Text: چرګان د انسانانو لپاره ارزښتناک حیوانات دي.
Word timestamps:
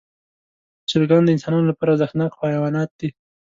چرګان 0.89 1.21
د 1.23 1.29
انسانانو 1.35 1.69
لپاره 1.71 1.89
ارزښتناک 1.91 2.31
حیوانات 2.41 2.89
دي. 2.99 3.09